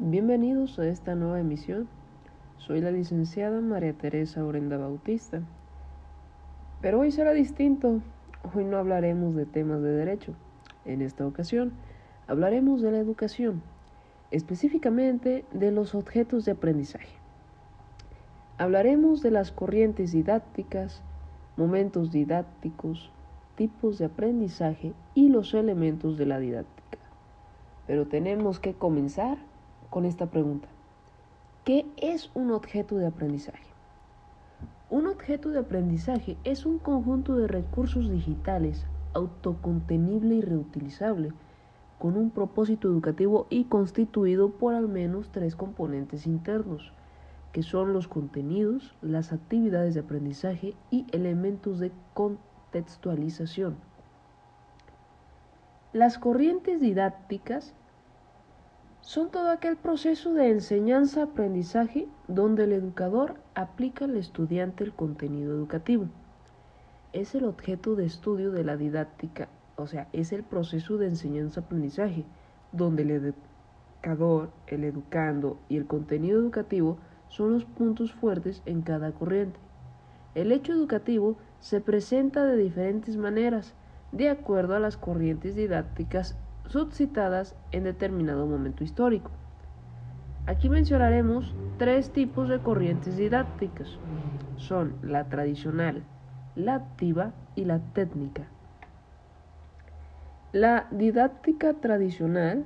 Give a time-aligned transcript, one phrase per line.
[0.00, 1.88] Bienvenidos a esta nueva emisión.
[2.56, 5.42] Soy la licenciada María Teresa Orenda Bautista.
[6.80, 8.00] Pero hoy será distinto.
[8.54, 10.34] Hoy no hablaremos de temas de derecho.
[10.84, 11.72] En esta ocasión
[12.28, 13.60] hablaremos de la educación,
[14.30, 17.16] específicamente de los objetos de aprendizaje.
[18.56, 21.02] Hablaremos de las corrientes didácticas,
[21.56, 23.10] momentos didácticos,
[23.56, 26.98] tipos de aprendizaje y los elementos de la didáctica.
[27.88, 29.47] Pero tenemos que comenzar
[29.90, 30.68] con esta pregunta.
[31.64, 33.68] ¿Qué es un objeto de aprendizaje?
[34.90, 41.32] Un objeto de aprendizaje es un conjunto de recursos digitales autocontenible y reutilizable
[41.98, 46.92] con un propósito educativo y constituido por al menos tres componentes internos,
[47.52, 53.76] que son los contenidos, las actividades de aprendizaje y elementos de contextualización.
[55.92, 57.74] Las corrientes didácticas
[59.00, 66.06] son todo aquel proceso de enseñanza-aprendizaje donde el educador aplica al estudiante el contenido educativo.
[67.12, 72.24] Es el objeto de estudio de la didáctica, o sea, es el proceso de enseñanza-aprendizaje,
[72.72, 73.10] donde el
[74.02, 79.58] educador, el educando y el contenido educativo son los puntos fuertes en cada corriente.
[80.34, 83.74] El hecho educativo se presenta de diferentes maneras,
[84.12, 86.36] de acuerdo a las corrientes didácticas
[86.68, 89.30] suscitadas en determinado momento histórico.
[90.46, 93.98] Aquí mencionaremos tres tipos de corrientes didácticas.
[94.56, 96.04] Son la tradicional,
[96.56, 98.44] la activa y la técnica.
[100.52, 102.64] La didáctica tradicional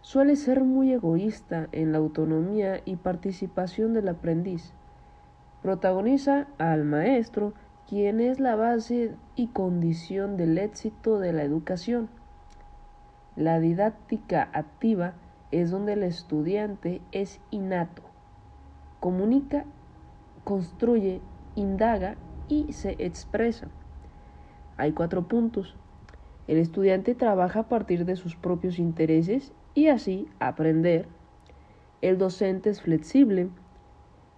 [0.00, 4.72] suele ser muy egoísta en la autonomía y participación del aprendiz.
[5.62, 7.54] Protagoniza al maestro,
[7.88, 12.08] quien es la base y condición del éxito de la educación.
[13.36, 15.12] La didáctica activa
[15.50, 18.02] es donde el estudiante es innato,
[18.98, 19.66] comunica,
[20.44, 21.20] construye,
[21.54, 22.16] indaga
[22.48, 23.68] y se expresa.
[24.78, 25.76] Hay cuatro puntos.
[26.48, 31.06] El estudiante trabaja a partir de sus propios intereses y así aprender.
[32.00, 33.48] El docente es flexible.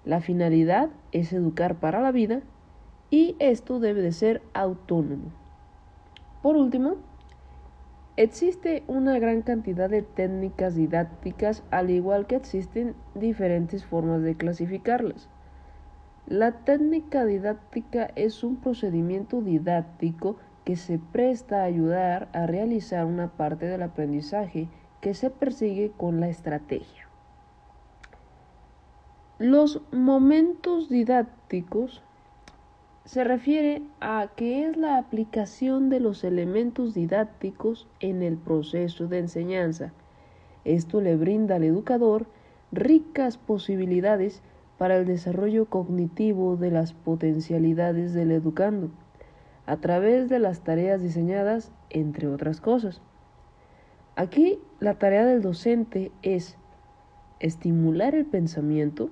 [0.05, 2.41] La finalidad es educar para la vida
[3.11, 5.31] y esto debe de ser autónomo.
[6.43, 6.97] Por último,
[8.19, 15.29] Existe una gran cantidad de técnicas didácticas, al igual que existen diferentes formas de clasificarlas.
[16.27, 20.35] La técnica didáctica es un procedimiento didáctico
[20.65, 24.67] que se presta a ayudar a realizar una parte del aprendizaje
[25.01, 27.09] que se persigue con la estrategia.
[29.39, 32.03] Los momentos didácticos
[33.09, 39.21] se refiere a que es la aplicación de los elementos didácticos en el proceso de
[39.21, 39.95] enseñanza.
[40.67, 42.27] Esto le brinda al educador
[42.71, 44.43] ricas posibilidades
[44.77, 48.91] para el desarrollo cognitivo de las potencialidades del educando,
[49.65, 53.01] a través de las tareas diseñadas, entre otras cosas.
[54.17, 56.59] Aquí la tarea del docente es
[57.41, 59.09] estimular el pensamiento,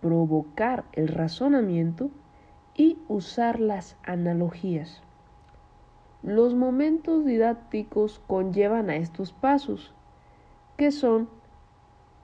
[0.00, 2.10] provocar el razonamiento,
[2.80, 5.02] y usar las analogías.
[6.22, 9.92] Los momentos didácticos conllevan a estos pasos,
[10.78, 11.28] que son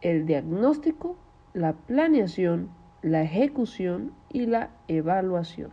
[0.00, 1.16] el diagnóstico,
[1.52, 2.70] la planeación,
[3.02, 5.72] la ejecución y la evaluación.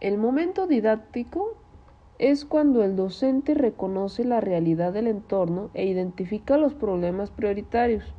[0.00, 1.56] El momento didáctico
[2.18, 8.12] es cuando el docente reconoce la realidad del entorno e identifica los problemas prioritarios.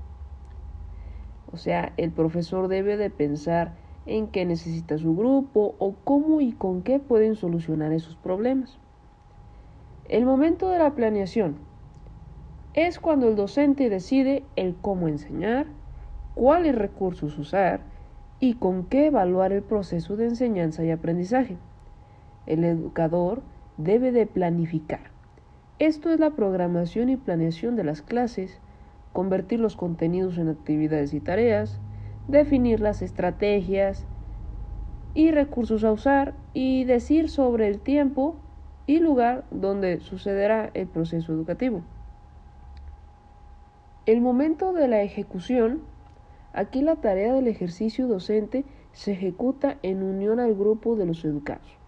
[1.56, 6.52] O sea, el profesor debe de pensar en qué necesita su grupo o cómo y
[6.52, 8.78] con qué pueden solucionar esos problemas.
[10.10, 11.56] El momento de la planeación
[12.74, 15.68] es cuando el docente decide el cómo enseñar,
[16.34, 17.80] cuáles recursos usar
[18.42, 21.56] y con qué evaluar el proceso de enseñanza y aprendizaje.
[22.48, 23.44] El educador
[23.78, 25.10] debe de planificar.
[25.80, 28.60] Esto es la programación y planeación de las clases,
[29.16, 31.80] convertir los contenidos en actividades y tareas,
[32.28, 34.06] definir las estrategias
[35.14, 38.36] y recursos a usar y decir sobre el tiempo
[38.88, 41.82] y lugar donde sucederá el proceso educativo.
[44.06, 45.80] El momento de la ejecución,
[46.52, 51.80] aquí la tarea del ejercicio docente se ejecuta en unión al grupo de los educados,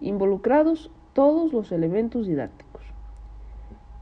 [0.00, 2.84] involucrados todos los elementos didácticos.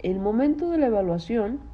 [0.01, 1.70] El momento de la evaluación,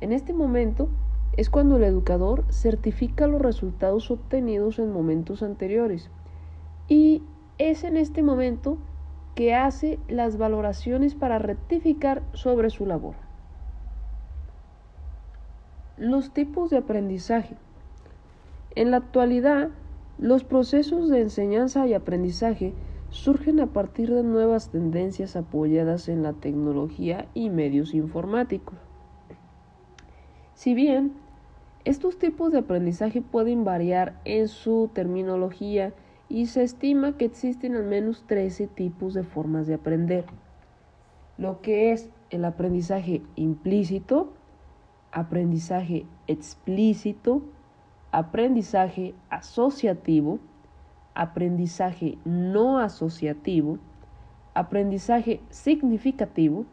[0.00, 0.88] en este momento
[1.36, 6.10] es cuando el educador certifica los resultados obtenidos en momentos anteriores
[6.88, 7.22] y
[7.58, 8.78] es en este momento
[9.34, 13.14] que hace las valoraciones para rectificar sobre su labor.
[15.96, 17.56] Los tipos de aprendizaje.
[18.76, 19.70] En la actualidad,
[20.18, 22.74] los procesos de enseñanza y aprendizaje
[23.10, 28.76] surgen a partir de nuevas tendencias apoyadas en la tecnología y medios informáticos.
[30.54, 31.12] Si bien
[31.84, 35.92] estos tipos de aprendizaje pueden variar en su terminología
[36.28, 40.24] y se estima que existen al menos 13 tipos de formas de aprender,
[41.36, 44.32] lo que es el aprendizaje implícito,
[45.12, 47.42] aprendizaje explícito,
[48.12, 50.38] aprendizaje asociativo,
[51.14, 53.78] aprendizaje no asociativo,
[54.54, 56.64] aprendizaje significativo,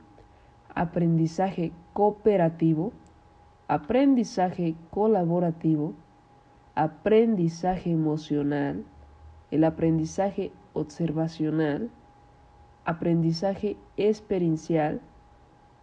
[0.74, 2.94] aprendizaje cooperativo,
[3.72, 5.94] aprendizaje colaborativo,
[6.76, 8.84] aprendizaje emocional,
[9.50, 11.90] el aprendizaje observacional,
[12.84, 15.00] aprendizaje experiencial,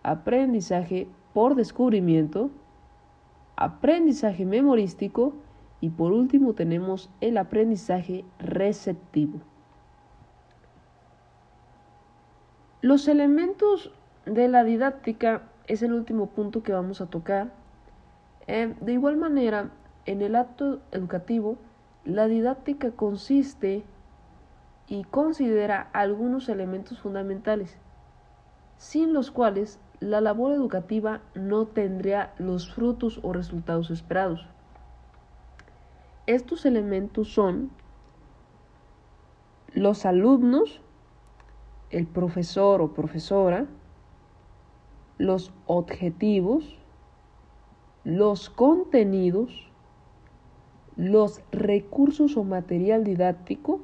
[0.03, 2.51] aprendizaje por descubrimiento,
[3.57, 5.33] aprendizaje memorístico
[5.81, 9.41] y por último tenemos el aprendizaje receptivo.
[12.83, 13.91] Los elementos
[14.27, 17.58] de la didáctica es el último punto que vamos a tocar.
[18.49, 19.71] Eh, de igual manera,
[20.07, 21.59] en el acto educativo,
[22.05, 23.85] la didáctica consiste
[24.87, 27.77] y considera algunos elementos fundamentales,
[28.79, 34.47] sin los cuales la labor educativa no tendría los frutos o resultados esperados.
[36.27, 37.71] Estos elementos son
[39.75, 40.81] los alumnos,
[41.91, 43.67] el profesor o profesora,
[45.19, 46.78] los objetivos,
[48.05, 49.71] los contenidos,
[50.97, 53.81] los recursos o material didáctico,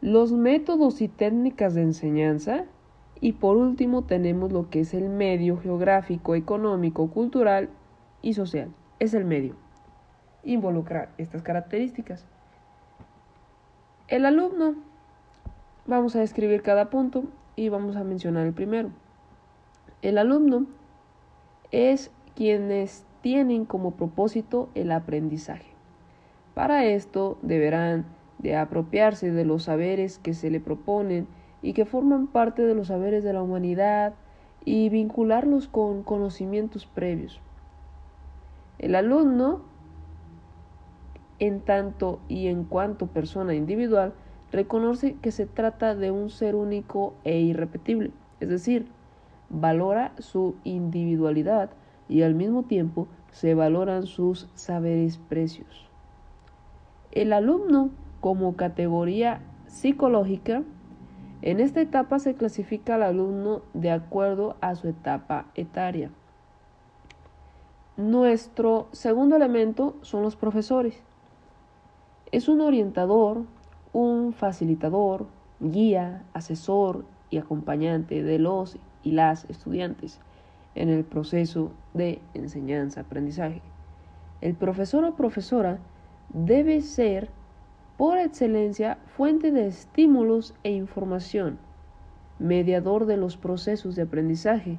[0.00, 2.64] los métodos y técnicas de enseñanza,
[3.20, 7.70] y por último tenemos lo que es el medio geográfico, económico, cultural
[8.22, 8.70] y social.
[8.98, 9.54] Es el medio.
[10.44, 12.26] Involucrar estas características.
[14.08, 14.74] El alumno.
[15.86, 17.24] Vamos a describir cada punto
[17.54, 18.90] y vamos a mencionar el primero.
[20.02, 20.66] El alumno
[21.70, 25.72] es quienes tienen como propósito el aprendizaje.
[26.54, 28.04] Para esto deberán
[28.38, 31.26] de apropiarse de los saberes que se le proponen
[31.62, 34.14] y que forman parte de los saberes de la humanidad
[34.64, 37.40] y vincularlos con conocimientos previos.
[38.78, 39.62] El alumno,
[41.38, 44.12] en tanto y en cuanto persona individual,
[44.52, 48.86] reconoce que se trata de un ser único e irrepetible, es decir,
[49.48, 51.70] valora su individualidad
[52.08, 55.88] y al mismo tiempo se valoran sus saberes precios.
[57.12, 60.62] El alumno, como categoría psicológica,
[61.42, 66.10] en esta etapa se clasifica al alumno de acuerdo a su etapa etaria.
[67.96, 71.02] Nuestro segundo elemento son los profesores.
[72.32, 73.44] Es un orientador,
[73.92, 75.26] un facilitador,
[75.60, 80.20] guía, asesor y acompañante de los y las estudiantes
[80.76, 83.62] en el proceso de enseñanza-aprendizaje.
[84.40, 85.78] El profesor o profesora
[86.28, 87.30] debe ser
[87.96, 91.58] por excelencia fuente de estímulos e información,
[92.38, 94.78] mediador de los procesos de aprendizaje,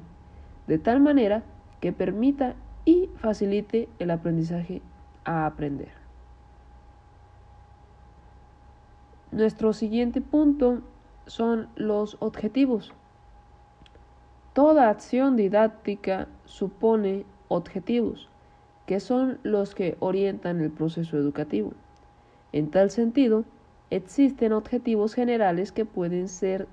[0.68, 1.42] de tal manera
[1.80, 4.80] que permita y facilite el aprendizaje
[5.24, 5.90] a aprender.
[9.32, 10.80] Nuestro siguiente punto
[11.26, 12.94] son los objetivos.
[14.58, 18.28] Toda acción didáctica supone objetivos,
[18.86, 21.74] que son los que orientan el proceso educativo.
[22.50, 23.44] En tal sentido,
[23.90, 26.66] existen objetivos generales que pueden ser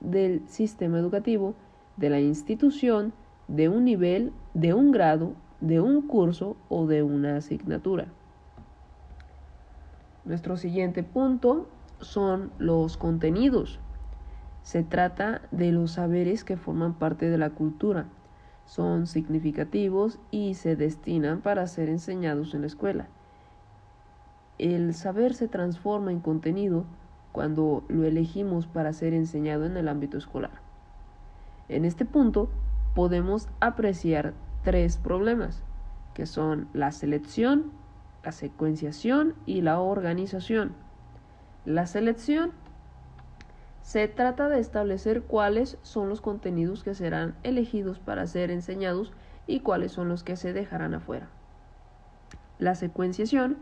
[0.00, 1.54] del sistema educativo,
[1.96, 3.14] de la institución,
[3.48, 8.08] de un nivel, de un grado, de un curso o de una asignatura.
[10.26, 13.80] Nuestro siguiente punto son los contenidos.
[14.64, 18.06] Se trata de los saberes que forman parte de la cultura.
[18.64, 23.06] Son significativos y se destinan para ser enseñados en la escuela.
[24.58, 26.86] El saber se transforma en contenido
[27.30, 30.62] cuando lo elegimos para ser enseñado en el ámbito escolar.
[31.68, 32.48] En este punto
[32.94, 35.62] podemos apreciar tres problemas,
[36.14, 37.70] que son la selección,
[38.24, 40.72] la secuenciación y la organización.
[41.66, 42.52] La selección
[43.84, 49.12] se trata de establecer cuáles son los contenidos que serán elegidos para ser enseñados
[49.46, 51.28] y cuáles son los que se dejarán afuera.
[52.58, 53.58] La secuenciación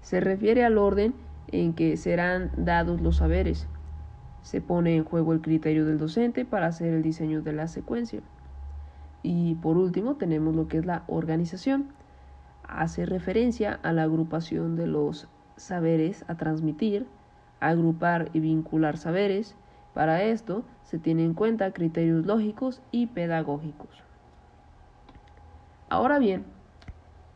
[0.00, 1.14] se refiere al orden
[1.46, 3.68] en que serán dados los saberes.
[4.42, 8.20] Se pone en juego el criterio del docente para hacer el diseño de la secuencia.
[9.22, 11.86] Y por último tenemos lo que es la organización.
[12.66, 17.06] hace referencia a la agrupación de los saberes a transmitir,
[17.62, 19.54] agrupar y vincular saberes.
[19.94, 24.02] Para esto se tienen en cuenta criterios lógicos y pedagógicos.
[25.88, 26.44] Ahora bien,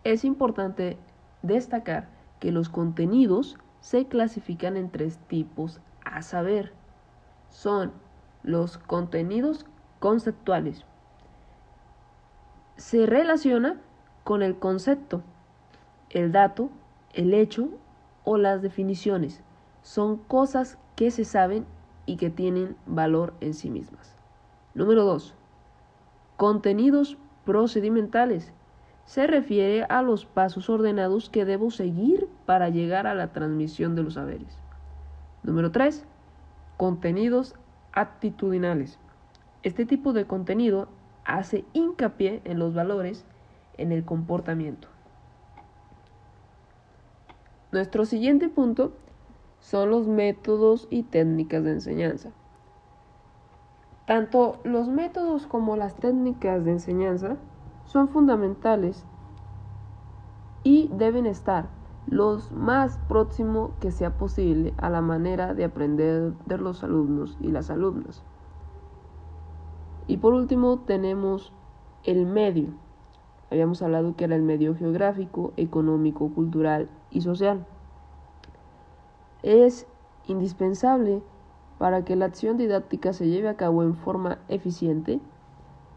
[0.03, 0.99] es importante
[1.43, 2.09] destacar
[2.41, 6.73] que los contenidos se clasifican en tres tipos a saber.
[7.51, 7.93] Son
[8.43, 9.65] los contenidos
[10.01, 10.85] conceptuales.
[12.77, 13.81] Se relaciona
[14.25, 15.23] con el concepto,
[16.11, 16.71] el dato,
[17.13, 17.69] el hecho
[18.25, 19.43] o las definiciones.
[19.87, 21.65] Son cosas que se saben
[22.07, 24.17] y que tienen valor en sí mismas.
[24.75, 25.33] Número 2.
[26.37, 28.53] Contenidos procedimentales.
[29.05, 34.03] Se refiere a los pasos ordenados que debo seguir para llegar a la transmisión de
[34.03, 34.59] los saberes.
[35.45, 36.05] Número 3.
[36.77, 37.55] Contenidos
[37.93, 38.99] actitudinales.
[39.63, 40.89] Este tipo de contenido
[41.25, 43.25] hace hincapié en los valores,
[43.79, 44.89] en el comportamiento.
[47.71, 48.93] Nuestro siguiente punto
[49.67, 52.31] son los métodos y técnicas de enseñanza.
[54.07, 57.37] Tanto los métodos como las técnicas de enseñanza
[57.85, 59.05] son fundamentales
[60.63, 61.69] y deben estar
[62.07, 67.49] los más próximo que sea posible a la manera de aprender de los alumnos y
[67.49, 68.23] las alumnas.
[70.07, 71.53] Y por último tenemos
[72.05, 72.69] el medio.
[73.51, 77.67] Habíamos hablado que era el medio geográfico, económico, cultural y social.
[79.47, 79.87] Es
[80.27, 81.23] indispensable
[81.79, 85.21] para que la acción didáctica se lleve a cabo en forma eficiente,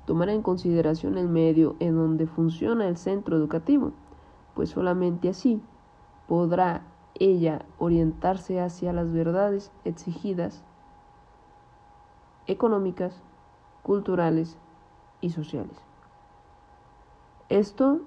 [0.05, 3.91] tomar en consideración el medio en donde funciona el centro educativo,
[4.53, 5.63] pues solamente así
[6.27, 6.83] podrá
[7.15, 10.63] ella orientarse hacia las verdades exigidas
[12.45, 13.19] económicas,
[13.81, 14.59] culturales
[15.21, 15.75] y sociales.
[17.49, 18.01] Esto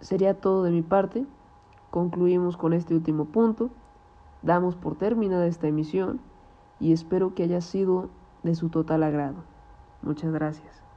[0.00, 1.26] sería todo de mi parte.
[1.90, 3.68] Concluimos con este último punto.
[4.48, 6.22] Damos por terminada esta emisión
[6.78, 8.08] y espero que haya sido
[8.42, 9.44] de su total agrado.
[10.00, 10.87] Muchas gracias.